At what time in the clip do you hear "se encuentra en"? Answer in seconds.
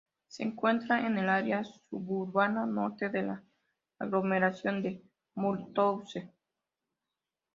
0.27-1.19